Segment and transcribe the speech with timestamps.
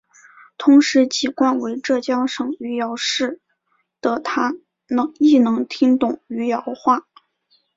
[0.57, 3.39] 同时籍贯为浙江省余姚市
[4.01, 4.55] 的她
[5.19, 7.05] 亦能听懂余姚话。